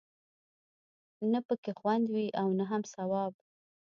[1.31, 3.33] نه پکې خوند وي او نه هم ثواب.